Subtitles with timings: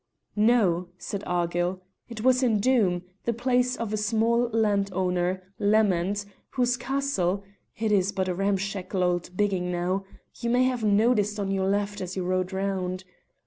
[0.35, 6.75] "No," said Argyll, "it was in Doom, the place of a small landowner, Lamond, whose
[6.75, 7.43] castle
[7.77, 10.03] it is but a ramshackle old bigging now
[10.39, 13.03] you may have noticed on your left as you rode round.